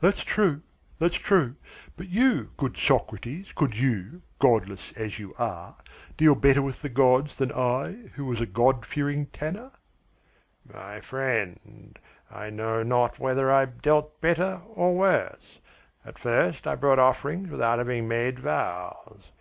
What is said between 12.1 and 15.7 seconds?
I know not whether I dealt better or worse.